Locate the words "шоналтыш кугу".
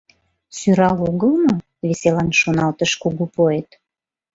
2.39-3.25